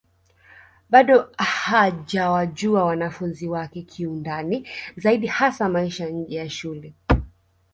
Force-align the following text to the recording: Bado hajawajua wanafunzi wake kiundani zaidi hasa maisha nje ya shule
Bado 0.89 1.33
hajawajua 1.37 2.85
wanafunzi 2.85 3.47
wake 3.47 3.81
kiundani 3.81 4.67
zaidi 4.97 5.27
hasa 5.27 5.69
maisha 5.69 6.09
nje 6.09 6.35
ya 6.35 6.49
shule 6.49 6.93